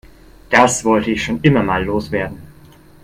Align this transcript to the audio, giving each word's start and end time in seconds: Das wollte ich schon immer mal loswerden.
Das 0.49 0.83
wollte 0.83 1.11
ich 1.11 1.23
schon 1.23 1.41
immer 1.41 1.61
mal 1.61 1.83
loswerden. 1.85 2.41